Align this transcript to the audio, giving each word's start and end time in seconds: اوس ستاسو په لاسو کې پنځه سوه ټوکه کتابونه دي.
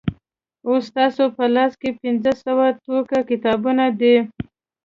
اوس 0.67 0.83
ستاسو 0.89 1.23
په 1.37 1.43
لاسو 1.55 1.75
کې 1.81 1.91
پنځه 2.01 2.31
سوه 2.43 2.65
ټوکه 2.83 3.19
کتابونه 3.29 3.85
دي. 3.99 4.15